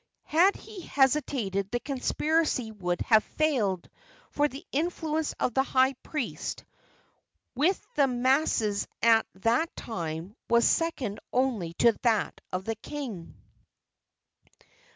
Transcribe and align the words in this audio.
Had 0.25 0.55
he 0.55 0.79
hesitated 0.81 1.69
the 1.69 1.79
conspiracy 1.79 2.71
would 2.71 3.01
have 3.01 3.23
failed, 3.23 3.87
for 4.31 4.47
the 4.47 4.65
influence 4.71 5.33
of 5.39 5.53
the 5.53 5.61
high 5.61 5.93
priest 6.01 6.65
with 7.53 7.79
the 7.93 8.07
masses 8.07 8.87
at 9.03 9.27
that 9.35 9.75
time 9.75 10.35
was 10.49 10.67
second 10.67 11.19
only 11.31 11.73
to 11.75 11.93
that 12.01 12.41
of 12.51 12.65
the 12.65 12.73
king. 12.77 13.35